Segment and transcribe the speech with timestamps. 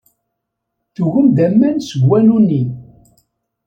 [0.93, 2.63] Tugem-d aman seg wanu-nni.